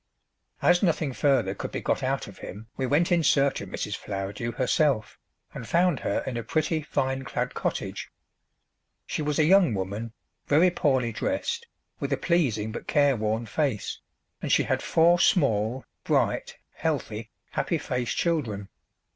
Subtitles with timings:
[0.63, 3.95] As nothing further could be got out of him we went in search of Mrs.
[3.95, 5.19] Flowerdew herself,
[5.53, 8.09] and found her in a pretty vine clad cottage.
[9.05, 10.13] She was a young woman,
[10.47, 11.67] very poorly dressed,
[11.99, 13.99] with a pleasing but careworn face,
[14.41, 18.69] and she had four small, bright, healthy, happy faced children.